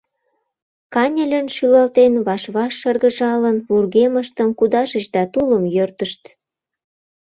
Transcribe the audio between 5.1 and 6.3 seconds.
да тулым йӧртышт.